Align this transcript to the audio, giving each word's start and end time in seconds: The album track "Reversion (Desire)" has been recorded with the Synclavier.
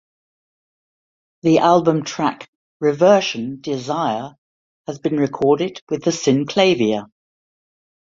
The 1.43 1.59
album 1.59 2.03
track 2.03 2.49
"Reversion 2.79 3.61
(Desire)" 3.61 4.31
has 4.87 4.97
been 4.97 5.17
recorded 5.19 5.79
with 5.89 6.03
the 6.03 6.09
Synclavier. 6.09 7.05